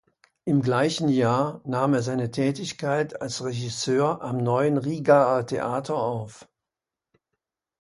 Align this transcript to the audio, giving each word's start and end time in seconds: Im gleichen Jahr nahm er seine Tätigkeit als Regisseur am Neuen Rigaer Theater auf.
Im 0.45 0.63
gleichen 0.63 1.09
Jahr 1.09 1.61
nahm 1.63 1.93
er 1.93 2.01
seine 2.01 2.31
Tätigkeit 2.31 3.21
als 3.21 3.43
Regisseur 3.43 4.19
am 4.23 4.37
Neuen 4.37 4.77
Rigaer 4.79 5.45
Theater 5.45 5.93
auf. 5.95 6.49